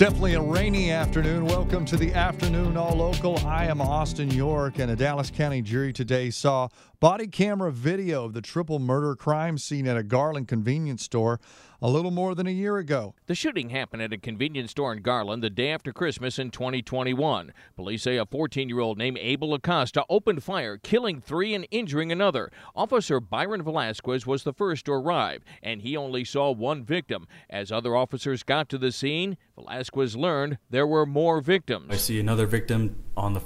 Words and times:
Definitely 0.00 0.32
a 0.32 0.40
rainy 0.40 0.90
afternoon. 0.90 1.44
Welcome 1.44 1.84
to 1.84 1.98
the 1.98 2.14
afternoon 2.14 2.78
All 2.78 2.96
Local. 2.96 3.36
I 3.46 3.66
am 3.66 3.82
Austin 3.82 4.30
York, 4.30 4.78
and 4.78 4.90
a 4.90 4.96
Dallas 4.96 5.30
County 5.30 5.60
jury 5.60 5.92
today 5.92 6.30
saw 6.30 6.68
body 7.00 7.26
camera 7.26 7.70
video 7.70 8.24
of 8.24 8.32
the 8.32 8.40
triple 8.40 8.78
murder 8.78 9.14
crime 9.14 9.58
scene 9.58 9.86
at 9.86 9.98
a 9.98 10.02
Garland 10.02 10.48
convenience 10.48 11.02
store 11.02 11.38
a 11.82 11.88
little 11.88 12.10
more 12.10 12.34
than 12.34 12.46
a 12.46 12.50
year 12.50 12.76
ago. 12.76 13.14
The 13.26 13.34
shooting 13.34 13.70
happened 13.70 14.02
at 14.02 14.12
a 14.12 14.18
convenience 14.18 14.70
store 14.70 14.92
in 14.92 15.00
Garland 15.00 15.42
the 15.42 15.48
day 15.48 15.70
after 15.70 15.92
Christmas 15.92 16.38
in 16.38 16.50
2021. 16.50 17.52
Police 17.74 18.02
say 18.02 18.18
a 18.18 18.26
14 18.26 18.68
year 18.68 18.80
old 18.80 18.98
named 18.98 19.18
Abel 19.18 19.54
Acosta 19.54 20.04
opened 20.10 20.42
fire, 20.42 20.76
killing 20.76 21.20
three 21.20 21.54
and 21.54 21.66
injuring 21.70 22.12
another. 22.12 22.50
Officer 22.74 23.18
Byron 23.20 23.62
Velasquez 23.62 24.26
was 24.26 24.44
the 24.44 24.52
first 24.52 24.86
to 24.86 24.92
arrive, 24.92 25.42
and 25.62 25.80
he 25.80 25.96
only 25.96 26.24
saw 26.24 26.50
one 26.50 26.84
victim. 26.84 27.26
As 27.48 27.72
other 27.72 27.96
officers 27.96 28.42
got 28.42 28.68
to 28.68 28.78
the 28.78 28.92
scene, 28.92 29.38
Velasquez 29.56 29.89
learned 30.16 30.58
there 30.70 30.86
were 30.86 31.06
more 31.06 31.40
victims. 31.40 31.86
I 31.90 31.96
see 31.96 32.20
another 32.20 32.46
victim 32.46 32.96
on 33.16 33.34
the 33.34 33.42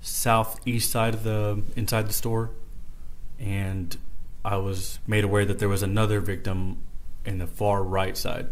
southeast 0.00 0.90
side 0.90 1.14
of 1.14 1.24
the 1.24 1.62
inside 1.76 2.08
the 2.08 2.12
store, 2.12 2.50
and 3.38 3.96
I 4.44 4.56
was 4.56 4.98
made 5.06 5.24
aware 5.24 5.44
that 5.44 5.58
there 5.58 5.68
was 5.68 5.82
another 5.82 6.20
victim 6.20 6.78
in 7.24 7.38
the 7.38 7.46
far 7.46 7.82
right 7.82 8.16
side 8.16 8.50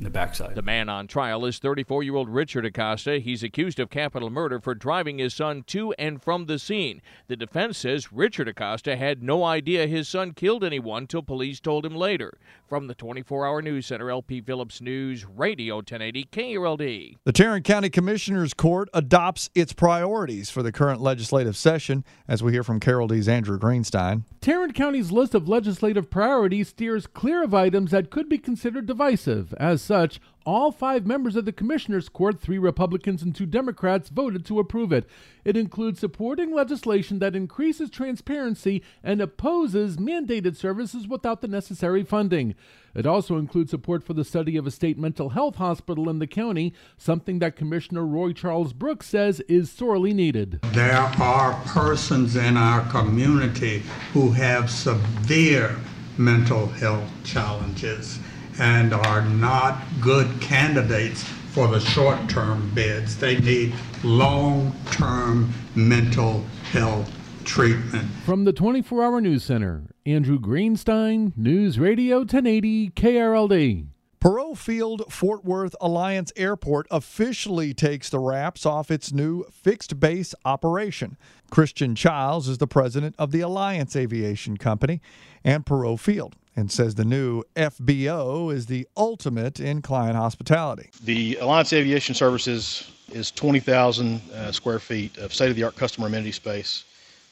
in 0.00 0.04
the 0.04 0.10
backside. 0.10 0.54
The 0.54 0.62
man 0.62 0.88
on 0.88 1.06
trial 1.06 1.44
is 1.44 1.58
34 1.58 2.02
year 2.02 2.14
old 2.14 2.30
Richard 2.30 2.64
Acosta. 2.64 3.18
He's 3.18 3.42
accused 3.42 3.78
of 3.78 3.90
capital 3.90 4.30
murder 4.30 4.58
for 4.58 4.74
driving 4.74 5.18
his 5.18 5.34
son 5.34 5.62
to 5.68 5.92
and 5.92 6.22
from 6.22 6.46
the 6.46 6.58
scene. 6.58 7.02
The 7.28 7.36
defense 7.36 7.78
says 7.78 8.12
Richard 8.12 8.48
Acosta 8.48 8.96
had 8.96 9.22
no 9.22 9.44
idea 9.44 9.86
his 9.86 10.08
son 10.08 10.32
killed 10.32 10.64
anyone 10.64 11.06
till 11.06 11.22
police 11.22 11.60
told 11.60 11.84
him 11.84 11.94
later. 11.94 12.38
From 12.66 12.86
the 12.86 12.94
24 12.94 13.46
hour 13.46 13.60
news 13.60 13.86
center, 13.86 14.10
LP 14.10 14.40
Phillips 14.40 14.80
News, 14.80 15.26
Radio 15.26 15.76
1080 15.76 16.24
KRLD. 16.32 17.16
The 17.24 17.32
Tarrant 17.32 17.64
County 17.64 17.90
Commissioners 17.90 18.54
Court 18.54 18.88
adopts 18.94 19.50
its 19.54 19.72
priorities 19.72 20.48
for 20.50 20.62
the 20.62 20.72
current 20.72 21.00
legislative 21.00 21.56
session, 21.56 22.04
as 22.28 22.42
we 22.42 22.52
hear 22.52 22.62
from 22.62 22.80
Carol 22.80 23.08
KRLD's 23.08 23.28
Andrew 23.28 23.58
Greenstein. 23.58 24.22
Tarrant 24.40 24.74
County's 24.74 25.12
list 25.12 25.34
of 25.34 25.48
legislative 25.48 26.08
priorities 26.08 26.68
steers 26.68 27.06
clear 27.06 27.42
of 27.42 27.52
items 27.52 27.90
that 27.90 28.10
could 28.10 28.28
be 28.28 28.38
considered 28.38 28.86
divisive. 28.86 29.52
As 29.54 29.82
such, 29.90 30.20
all 30.46 30.70
five 30.70 31.04
members 31.04 31.34
of 31.34 31.46
the 31.46 31.52
Commissioners 31.52 32.08
Court, 32.08 32.38
three 32.38 32.58
Republicans 32.58 33.24
and 33.24 33.34
two 33.34 33.44
Democrats, 33.44 34.08
voted 34.08 34.46
to 34.46 34.60
approve 34.60 34.92
it. 34.92 35.04
It 35.44 35.56
includes 35.56 35.98
supporting 35.98 36.54
legislation 36.54 37.18
that 37.18 37.34
increases 37.34 37.90
transparency 37.90 38.84
and 39.02 39.20
opposes 39.20 39.96
mandated 39.96 40.54
services 40.54 41.08
without 41.08 41.40
the 41.40 41.48
necessary 41.48 42.04
funding. 42.04 42.54
It 42.94 43.04
also 43.04 43.36
includes 43.36 43.72
support 43.72 44.04
for 44.04 44.14
the 44.14 44.24
study 44.24 44.56
of 44.56 44.64
a 44.64 44.70
state 44.70 44.96
mental 44.96 45.30
health 45.30 45.56
hospital 45.56 46.08
in 46.08 46.20
the 46.20 46.28
county, 46.28 46.72
something 46.96 47.40
that 47.40 47.56
Commissioner 47.56 48.06
Roy 48.06 48.32
Charles 48.32 48.72
Brooks 48.72 49.08
says 49.08 49.40
is 49.48 49.72
sorely 49.72 50.14
needed. 50.14 50.60
There 50.72 51.10
are 51.18 51.60
persons 51.66 52.36
in 52.36 52.56
our 52.56 52.88
community 52.92 53.82
who 54.12 54.30
have 54.30 54.70
severe 54.70 55.74
mental 56.16 56.68
health 56.68 57.10
challenges 57.24 58.20
and 58.60 58.92
are 58.92 59.22
not 59.22 59.82
good 60.00 60.40
candidates 60.40 61.24
for 61.50 61.66
the 61.66 61.80
short 61.80 62.28
term 62.28 62.70
bids. 62.74 63.16
They 63.16 63.40
need 63.40 63.74
long 64.04 64.72
term 64.92 65.52
mental 65.74 66.44
health 66.70 67.10
treatment. 67.44 68.08
From 68.24 68.44
the 68.44 68.52
24 68.52 69.02
Hour 69.02 69.20
News 69.20 69.42
Center, 69.42 69.86
Andrew 70.06 70.38
Greenstein, 70.38 71.36
News 71.36 71.78
Radio 71.78 72.18
1080 72.18 72.90
KRLD. 72.90 73.86
Perot 74.20 74.58
Field 74.58 75.10
Fort 75.10 75.46
Worth 75.46 75.74
Alliance 75.80 76.30
Airport 76.36 76.86
officially 76.90 77.72
takes 77.72 78.10
the 78.10 78.18
wraps 78.18 78.66
off 78.66 78.90
its 78.90 79.14
new 79.14 79.44
fixed 79.44 79.98
base 79.98 80.34
operation. 80.44 81.16
Christian 81.50 81.94
Childs 81.94 82.46
is 82.46 82.58
the 82.58 82.66
president 82.66 83.14
of 83.18 83.30
the 83.30 83.40
Alliance 83.40 83.96
Aviation 83.96 84.58
Company 84.58 85.00
and 85.42 85.64
Perot 85.64 85.98
Field 85.98 86.36
and 86.60 86.70
says 86.70 86.94
the 86.94 87.04
new 87.04 87.42
FBO 87.56 88.52
is 88.52 88.66
the 88.66 88.86
ultimate 88.96 89.58
in 89.58 89.82
client 89.82 90.16
hospitality. 90.16 90.90
The 91.02 91.36
Alliance 91.36 91.72
Aviation 91.72 92.14
Services 92.14 92.92
is 93.10 93.30
20,000 93.32 94.20
uh, 94.30 94.52
square 94.52 94.78
feet 94.78 95.16
of 95.16 95.34
state 95.34 95.50
of 95.50 95.56
the 95.56 95.64
art 95.64 95.74
customer 95.74 96.06
amenity 96.06 96.32
space, 96.32 96.84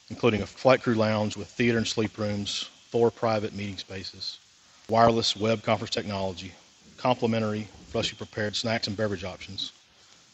including 0.09 0.41
a 0.41 0.45
flight 0.45 0.81
crew 0.81 0.95
lounge 0.95 1.37
with 1.37 1.47
theater 1.47 1.77
and 1.77 1.87
sleep 1.87 2.17
rooms, 2.17 2.69
four 2.89 3.11
private 3.11 3.53
meeting 3.53 3.77
spaces, 3.77 4.39
wireless 4.89 5.37
web 5.37 5.63
conference 5.63 5.91
technology, 5.91 6.51
complimentary, 6.97 7.67
freshly 7.87 8.17
prepared 8.17 8.55
snacks 8.55 8.87
and 8.87 8.97
beverage 8.97 9.23
options, 9.23 9.71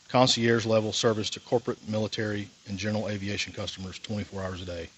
concierge 0.07 0.65
level 0.65 0.93
service 0.93 1.29
to 1.29 1.39
corporate, 1.41 1.77
military, 1.87 2.47
and 2.67 2.77
general 2.77 3.09
aviation 3.09 3.51
customers 3.51 3.99
24 3.99 4.41
hours 4.41 4.61
a 4.61 4.65
day, 4.65 4.89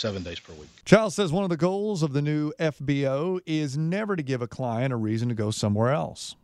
seven 0.00 0.22
days 0.22 0.40
per 0.40 0.52
week. 0.54 0.68
Charles 0.84 1.14
says 1.14 1.32
one 1.32 1.44
of 1.44 1.50
the 1.50 1.56
goals 1.56 2.02
of 2.02 2.12
the 2.12 2.22
new 2.22 2.52
FBO 2.58 3.40
is 3.46 3.76
never 3.76 4.16
to 4.16 4.22
give 4.22 4.42
a 4.42 4.48
client 4.48 4.92
a 4.92 4.96
reason 4.96 5.28
to 5.28 5.34
go 5.34 5.50
somewhere 5.50 5.90
else. 5.92 6.34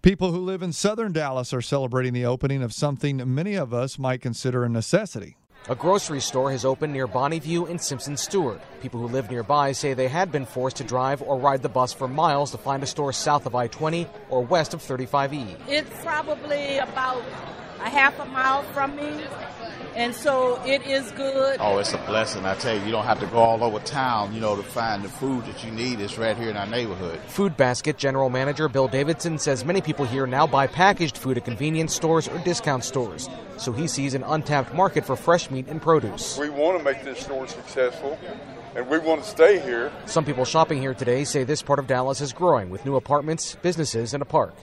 People 0.00 0.30
who 0.30 0.38
live 0.38 0.62
in 0.62 0.72
southern 0.72 1.12
Dallas 1.12 1.52
are 1.52 1.60
celebrating 1.60 2.12
the 2.12 2.24
opening 2.24 2.62
of 2.62 2.72
something 2.72 3.20
many 3.34 3.54
of 3.54 3.74
us 3.74 3.98
might 3.98 4.22
consider 4.22 4.64
a 4.64 4.68
necessity 4.68 5.36
a 5.68 5.74
grocery 5.74 6.20
store 6.20 6.50
has 6.50 6.64
opened 6.64 6.94
near 6.94 7.06
Bonnie 7.06 7.40
View 7.40 7.66
and 7.66 7.78
Simpson 7.80 8.16
Stuart. 8.16 8.60
People 8.80 9.00
who 9.00 9.06
live 9.06 9.30
nearby 9.30 9.72
say 9.72 9.92
they 9.92 10.08
had 10.08 10.32
been 10.32 10.46
forced 10.46 10.76
to 10.76 10.84
drive 10.84 11.20
or 11.20 11.38
ride 11.38 11.62
the 11.62 11.68
bus 11.68 11.92
for 11.92 12.08
miles 12.08 12.50
to 12.52 12.58
find 12.58 12.82
a 12.82 12.86
store 12.86 13.12
south 13.12 13.44
of 13.44 13.54
I 13.54 13.66
20 13.66 14.06
or 14.30 14.42
west 14.42 14.72
of 14.72 14.80
35E. 14.80 15.56
It's 15.68 16.02
probably 16.02 16.78
about 16.78 17.22
a 17.80 17.88
half 17.88 18.18
a 18.18 18.24
mile 18.26 18.62
from 18.74 18.96
me 18.96 19.24
and 19.98 20.14
so 20.14 20.62
it 20.64 20.86
is 20.86 21.10
good. 21.12 21.58
Oh, 21.60 21.78
it's 21.78 21.92
a 21.92 21.98
blessing. 21.98 22.44
I 22.44 22.54
tell 22.54 22.76
you, 22.76 22.84
you 22.84 22.92
don't 22.92 23.04
have 23.04 23.18
to 23.18 23.26
go 23.26 23.38
all 23.38 23.64
over 23.64 23.80
town, 23.80 24.32
you 24.32 24.40
know, 24.40 24.54
to 24.54 24.62
find 24.62 25.02
the 25.02 25.08
food 25.08 25.44
that 25.46 25.64
you 25.64 25.72
need. 25.72 26.00
It's 26.00 26.16
right 26.16 26.36
here 26.36 26.50
in 26.50 26.56
our 26.56 26.66
neighborhood. 26.66 27.18
Food 27.26 27.56
Basket 27.56 27.98
General 27.98 28.30
Manager 28.30 28.68
Bill 28.68 28.86
Davidson 28.86 29.38
says 29.38 29.64
many 29.64 29.80
people 29.80 30.04
here 30.04 30.24
now 30.24 30.46
buy 30.46 30.68
packaged 30.68 31.18
food 31.18 31.36
at 31.36 31.44
convenience 31.44 31.94
stores 31.94 32.28
or 32.28 32.38
discount 32.38 32.84
stores. 32.84 33.28
So 33.56 33.72
he 33.72 33.88
sees 33.88 34.14
an 34.14 34.22
untapped 34.22 34.72
market 34.72 35.04
for 35.04 35.16
fresh 35.16 35.50
meat 35.50 35.66
and 35.66 35.82
produce. 35.82 36.38
We 36.38 36.48
want 36.48 36.78
to 36.78 36.84
make 36.84 37.02
this 37.02 37.18
store 37.18 37.48
successful 37.48 38.16
and 38.76 38.88
we 38.88 38.98
want 38.98 39.24
to 39.24 39.28
stay 39.28 39.58
here. 39.58 39.90
Some 40.06 40.24
people 40.24 40.44
shopping 40.44 40.80
here 40.80 40.94
today 40.94 41.24
say 41.24 41.42
this 41.42 41.60
part 41.60 41.80
of 41.80 41.88
Dallas 41.88 42.20
is 42.20 42.32
growing 42.32 42.70
with 42.70 42.84
new 42.84 42.94
apartments, 42.94 43.56
businesses, 43.62 44.14
and 44.14 44.22
a 44.22 44.26
park. 44.26 44.54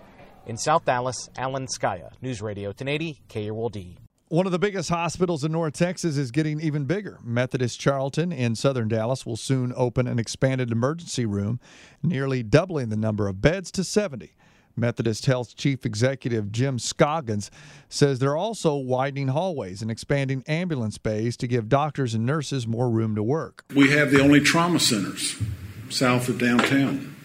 In 0.47 0.57
South 0.57 0.85
Dallas, 0.85 1.29
Alan 1.38 1.66
Scaia, 1.66 2.11
News 2.22 2.39
Radio 2.39 2.69
1080, 2.69 3.22
KRLD. 3.29 3.97
One 4.28 4.45
of 4.45 4.51
the 4.51 4.59
biggest 4.59 4.89
hospitals 4.89 5.44
in 5.44 5.51
North 5.51 5.73
Texas 5.73 6.17
is 6.17 6.29
getting 6.29 6.61
even 6.61 6.85
bigger. 6.85 7.19
Methodist 7.23 7.79
Charlton 7.79 8.31
in 8.31 8.56
southern 8.56 8.88
Dallas 8.88 9.25
will 9.25 9.38
soon 9.38 9.74
open 9.75 10.07
an 10.07 10.19
expanded 10.19 10.71
emergency 10.71 11.25
room, 11.25 11.59
nearly 12.03 12.44
doubling 12.44 12.89
the 12.89 12.95
number 12.95 13.27
of 13.27 13.42
beds 13.42 13.71
to 13.71 13.83
70. 13.83 14.33
Methodist 14.75 15.25
Health 15.25 15.56
Chief 15.56 15.86
Executive 15.86 16.51
Jim 16.51 16.77
Scoggins 16.77 17.50
says 17.89 18.19
they're 18.19 18.38
also 18.38 18.75
widening 18.75 19.30
hallways 19.30 19.81
and 19.81 19.89
expanding 19.89 20.44
ambulance 20.47 20.97
bays 20.97 21.38
to 21.38 21.47
give 21.47 21.69
doctors 21.69 22.13
and 22.13 22.25
nurses 22.25 22.68
more 22.68 22.89
room 22.89 23.15
to 23.15 23.24
work. 23.24 23.63
We 23.74 23.92
have 23.92 24.12
the 24.12 24.21
only 24.21 24.42
trauma 24.42 24.80
centers 24.80 25.42
south 25.89 26.30
of 26.30 26.39
downtown. 26.39 27.15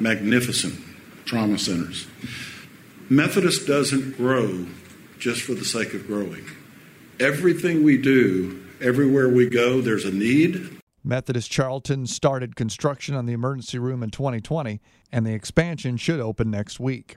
Magnificent 0.00 0.91
trauma 1.24 1.58
centers. 1.58 2.06
Methodist 3.08 3.66
doesn't 3.66 4.16
grow 4.16 4.66
just 5.18 5.42
for 5.42 5.54
the 5.54 5.64
sake 5.64 5.94
of 5.94 6.06
growing. 6.06 6.44
Everything 7.20 7.84
we 7.84 7.96
do, 7.96 8.64
everywhere 8.80 9.28
we 9.28 9.48
go, 9.48 9.80
there's 9.80 10.04
a 10.04 10.12
need. 10.12 10.78
Methodist 11.04 11.50
Charlton 11.50 12.06
started 12.06 12.56
construction 12.56 13.14
on 13.14 13.26
the 13.26 13.32
emergency 13.32 13.78
room 13.78 14.02
in 14.02 14.10
2020, 14.10 14.80
and 15.10 15.26
the 15.26 15.32
expansion 15.32 15.96
should 15.96 16.20
open 16.20 16.50
next 16.50 16.80
week. 16.80 17.16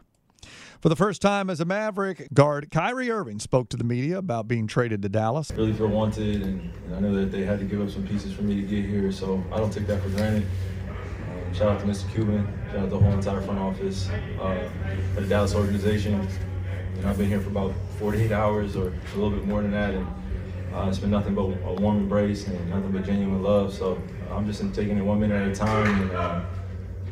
For 0.82 0.90
the 0.90 0.96
first 0.96 1.22
time 1.22 1.50
as 1.50 1.60
a 1.60 1.66
Maverick, 1.66 2.28
guard 2.34 2.70
Kyrie 2.70 3.10
Irving 3.10 3.40
spoke 3.40 3.70
to 3.70 3.78
the 3.78 3.84
media 3.84 4.18
about 4.18 4.48
being 4.48 4.68
traded 4.68 5.02
to 5.02 5.10
Dallas. 5.10 5.52
Really 5.52 5.74
feel 5.74 5.88
wanted, 5.88 6.42
and, 6.44 6.72
and 6.86 6.96
I 6.96 7.00
know 7.00 7.14
that 7.16 7.32
they 7.32 7.44
had 7.44 7.60
to 7.60 7.66
give 7.66 7.82
up 7.82 7.90
some 7.90 8.06
pieces 8.06 8.34
for 8.34 8.44
me 8.44 8.56
to 8.56 8.62
get 8.62 8.86
here, 8.86 9.12
so 9.12 9.44
I 9.52 9.58
don't 9.58 9.72
take 9.72 9.88
that 9.88 10.02
for 10.02 10.10
granted. 10.10 10.46
Shout 11.56 11.70
out 11.70 11.80
to 11.80 11.86
Mr. 11.86 12.12
Cuban, 12.12 12.46
shout 12.68 12.80
out 12.80 12.84
to 12.84 12.90
the 12.90 13.00
whole 13.00 13.14
entire 13.14 13.40
front 13.40 13.60
office, 13.60 14.10
uh, 14.42 14.70
the 15.16 15.22
Dallas 15.22 15.56
organization. 15.56 16.28
You 16.98 17.02
know, 17.02 17.10
I've 17.10 17.18
been 17.18 17.30
here 17.30 17.40
for 17.40 17.48
about 17.48 17.74
48 17.98 18.34
hours 18.34 18.76
or 18.76 18.90
a 18.90 19.16
little 19.16 19.30
bit 19.30 19.48
more 19.48 19.62
than 19.62 19.72
that, 19.72 19.94
and 19.94 20.06
uh, 20.74 20.88
it's 20.90 21.00
been 21.00 21.12
nothing 21.12 21.34
but 21.34 21.44
a 21.44 21.74
warm 21.76 21.96
embrace 21.96 22.46
and 22.48 22.70
nothing 22.70 22.92
but 22.92 23.06
genuine 23.06 23.42
love. 23.42 23.74
So 23.74 23.98
I'm 24.30 24.46
just 24.46 24.60
taking 24.74 24.98
it 24.98 25.02
one 25.02 25.22
minute 25.22 25.44
at 25.44 25.48
a 25.48 25.56
time 25.56 26.02
and 26.02 26.12
uh, 26.12 26.42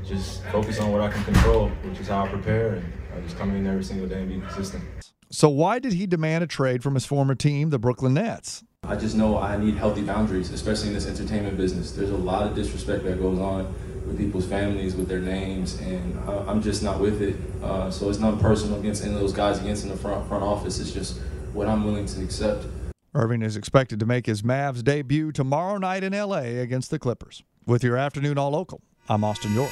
just 0.03 0.43
focus 0.47 0.77
on 0.81 0.91
what 0.91 0.99
I 0.99 1.09
can 1.09 1.23
control, 1.23 1.69
which 1.69 2.01
is 2.01 2.09
how 2.09 2.25
I 2.25 2.27
prepare. 2.27 2.73
And, 2.73 2.93
I 3.15 3.21
just 3.21 3.37
come 3.37 3.55
in 3.55 3.65
every 3.65 3.83
single 3.83 4.07
day 4.07 4.21
and 4.21 4.27
be 4.27 4.41
consistent. 4.41 4.83
So 5.33 5.49
why 5.49 5.79
did 5.79 5.93
he 5.93 6.05
demand 6.05 6.43
a 6.43 6.47
trade 6.47 6.83
from 6.83 6.93
his 6.93 7.07
former 7.07 7.33
team, 7.33 7.71
the 7.71 7.79
Brooklyn 7.79 8.13
Nets? 8.13 8.63
I 8.83 8.95
just 8.95 9.15
know 9.15 9.39
I 9.39 9.57
need 9.57 9.73
healthy 9.73 10.03
boundaries, 10.03 10.51
especially 10.51 10.89
in 10.89 10.93
this 10.93 11.07
entertainment 11.07 11.57
business. 11.57 11.91
There's 11.91 12.11
a 12.11 12.17
lot 12.17 12.45
of 12.45 12.53
disrespect 12.53 13.03
that 13.05 13.19
goes 13.19 13.39
on 13.39 13.73
with 14.05 14.19
people's 14.19 14.45
families, 14.45 14.95
with 14.95 15.07
their 15.07 15.21
names, 15.21 15.79
and 15.79 16.19
I'm 16.29 16.61
just 16.61 16.83
not 16.83 16.99
with 16.99 17.19
it. 17.23 17.35
Uh, 17.63 17.89
so 17.89 18.11
it's 18.11 18.19
not 18.19 18.39
personal 18.39 18.79
against 18.79 19.03
any 19.03 19.15
of 19.15 19.19
those 19.19 19.33
guys 19.33 19.59
against 19.59 19.83
in 19.83 19.89
the 19.89 19.97
front 19.97 20.27
front 20.27 20.43
office. 20.43 20.79
It's 20.79 20.91
just 20.91 21.17
what 21.51 21.67
I'm 21.67 21.83
willing 21.83 22.05
to 22.05 22.23
accept. 22.23 22.67
Irving 23.15 23.41
is 23.41 23.57
expected 23.57 23.99
to 24.01 24.05
make 24.05 24.27
his 24.27 24.43
Mavs 24.43 24.83
debut 24.83 25.31
tomorrow 25.31 25.79
night 25.79 26.03
in 26.03 26.13
LA 26.13 26.61
against 26.61 26.91
the 26.91 26.99
Clippers. 26.99 27.41
With 27.65 27.83
your 27.83 27.97
afternoon 27.97 28.37
all 28.37 28.51
local, 28.51 28.83
I'm 29.09 29.23
Austin 29.23 29.55
York. 29.55 29.71